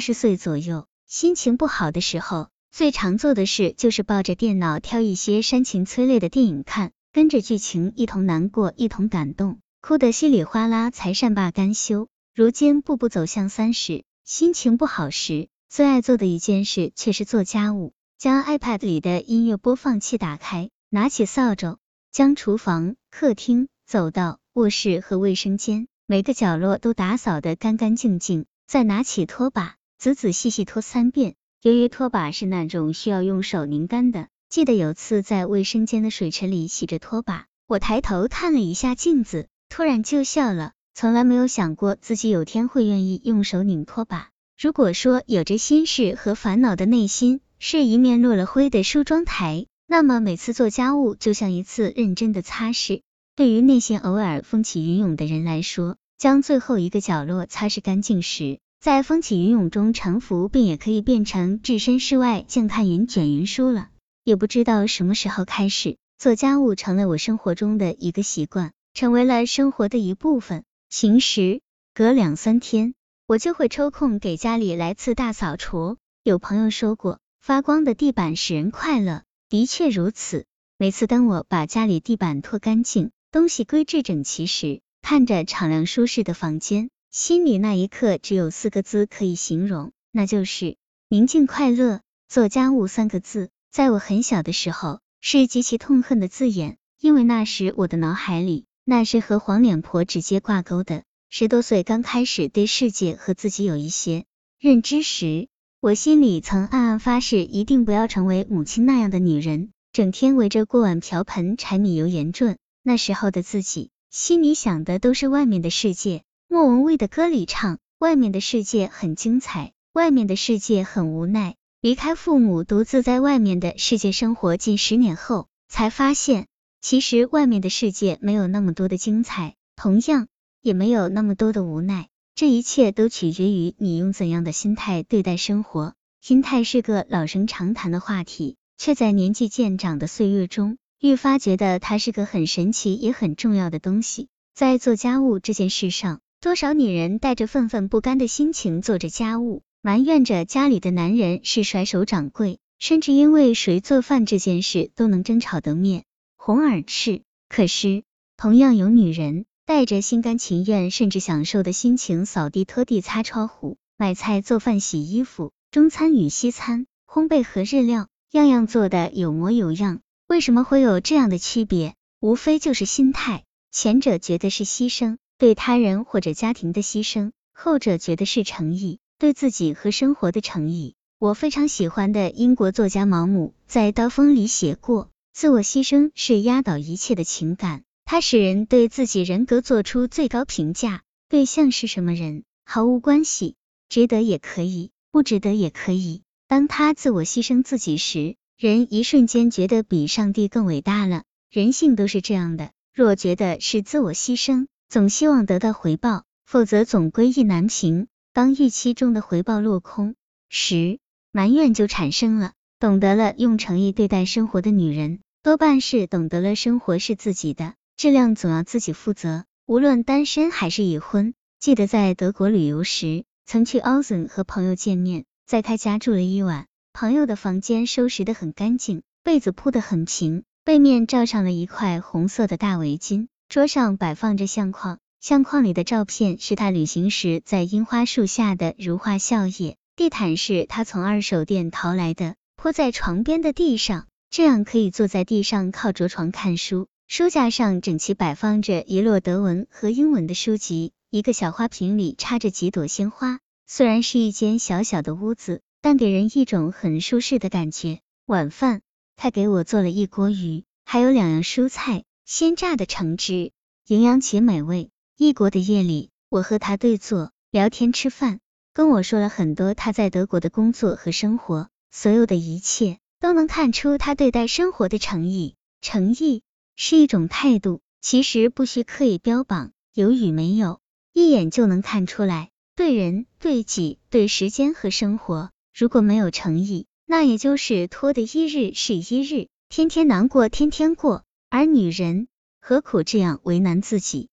[0.00, 12.08] 十岁左右，心情不好的时候，最常做的事就是抱着电脑挑一些煽情催泪的电影看，跟着剧情一同难过，一同感动，哭得稀里哗啦才善罢甘休。
[12.34, 17.92] 如今步步走向三十，心情不好时，最爱做的一件事却是做家务。
[18.18, 21.78] 将 iPad 里的音乐播放器打开，拿起扫帚，
[22.12, 31.34] 将厨房、客厅、走道、卧室和卫生间每个角落都打扫得干干净净，再拿起拖把，仔仔细细拖三遍。
[31.60, 40.72] 由于拖把是那种需要用手拧干的，记得有次在卫生间的水池里洗着拖把，我抬头看了一下镜子，突然就笑了。
[40.94, 44.30] 从来没有想过自己有天会愿意用手拧拖把。
[44.58, 53.02] 如果说有着心事和烦恼的内心是一面落了灰的梳妆台，那么每次做家务就像一次认真的擦拭。
[53.36, 63.90] 对于内心偶尔风起云涌的人来说，将最后一个角落擦拭干净时，在风起云涌中沉浮，便也可以变成置身事外静看云卷云舒了。
[64.24, 70.64] 也不知道什么时候开始，做家务成了我生活中的一个习惯，成为了生活的一部分。
[70.88, 71.60] 平时
[71.92, 72.94] 隔两三天，
[73.26, 75.98] 我就会抽空给家里来次大扫除。
[76.22, 80.46] 有朋友说过，发光的地板使人快乐，的确如此。
[80.78, 90.76] 每次当我把家里地板拖干净，东西归置整齐时，看着敞亮舒适的房间，心里那一刻只有四个字可以形容，那就是
[91.08, 92.02] 宁静快乐。
[92.28, 98.66] 做家务三个字，在我很小的时候是极其痛恨的字眼，因为那时我的脑海里。
[98.84, 101.02] 那是和黄脸婆直接挂钩的。
[101.28, 104.24] 十多岁刚开始对世界和自己有一些
[104.60, 105.48] 认知时，
[105.80, 112.56] 我心里曾暗暗发誓，一定不要成为母亲那样的女人，整天围着锅碗瓢盆、柴米油盐转。
[112.84, 116.22] 那时候的自己，心里想的都是外面的世界。
[116.52, 126.48] 莫文蔚的歌里唱：“外面的世界很精彩，外面的世界很无奈。”离开父母，独自在外面的世界生活近十年后，才发现。
[126.80, 130.26] 其实外面的世界没有那么多的精彩，同样
[130.60, 132.08] 也没有那么多的无奈。
[132.34, 135.94] 这一切都取决于你用怎样的心态对待生活。
[136.20, 144.26] 心态是个老生常谈的话题，却在年纪渐长的岁月中，愈发觉得它是个很神奇也很重要的东西。
[144.52, 156.04] 在做家务这件事上，多少女人带着愤愤不甘的心情做着家务，埋怨着家里的男人是甩手掌柜，甚至因为谁做饭这件事都能争吵得面。
[156.38, 158.04] 红耳赤，可是
[158.38, 170.00] 同样有女人带着心甘情愿甚至享受的心情扫地、拖地、擦窗户、买菜、做饭、洗衣服，中餐与西餐、烘焙和日料，样样做的有模有样。
[170.26, 171.96] 为什么会有这样的区别？
[172.18, 180.96] 无非就是心态，前者觉得是牺牲，对他人或者家庭的牺牲；后者觉得是诚意，对自己和生活的诚意。
[181.18, 185.08] 我非常喜欢的英国作家毛姆在《刀锋》里写过。
[185.32, 191.00] 自我牺牲是压倒一切的情感，它使人对自己人格做出最高评价。
[191.30, 193.56] 对象是什么人毫无关系，
[193.88, 196.20] 值得也可以，不值得也可以。
[196.48, 201.22] 当他自我牺牲自己时，人一瞬间觉得比上帝更伟大了。
[201.50, 208.08] 人性都是这样的，若觉得是自我牺牲，总希望得到回报，否则总归意难平。
[208.32, 210.16] 当预期中的回报落空
[210.48, 210.98] 时，
[211.30, 212.54] 埋怨就产生了。
[212.80, 219.44] 懂得了用诚意对待生活的女人，多半是懂得了生活是自己的，质量总要自己负责。
[219.64, 226.66] 无论单身还是已婚，记得在德国旅游时，曾去 o z e n 和朋友见面，在他家住了一晚。
[226.92, 233.28] 朋友的房间收拾的很干净，被子铺的很平，背面罩上了一块红色的大围巾。
[233.50, 239.74] 桌上摆放着相框，相框里的照片是他旅行时在樱花树下的如画笑靥。
[239.96, 242.36] 地毯是他从二手店淘来的。
[242.54, 246.86] 铺在床边的地上，这样可以坐在地上靠着床看书。
[247.08, 253.40] 书架上整齐摆放着一摞德文和英文的书籍，一个小花瓶里插着几朵鲜花。
[253.66, 257.98] 虽然是一间小小的屋子，但给人一种很舒适的感觉。
[258.26, 258.82] 晚饭，
[259.16, 263.50] 他给我做了一锅鱼，还有两样蔬菜，鲜榨的橙汁，
[263.88, 264.90] 营养且美味。
[265.16, 268.38] 异国的夜里，我和他对坐聊天吃饭，
[268.72, 271.68] 跟我说了很多他在德国的工作和生活。
[271.90, 275.56] 所有的一切都能看出他对待生活的诚意。
[275.80, 276.44] 诚意
[276.76, 280.78] 是一种态度，其实不需刻意标榜，有与没有，
[281.12, 282.50] 一眼就能看出来。
[282.76, 291.24] 对人、对己、对时间和生活，如果没有诚意，那也就是拖的一日是一日，天天难过天天过。
[291.52, 292.28] 而女人
[292.60, 294.30] 何苦这样为难自己？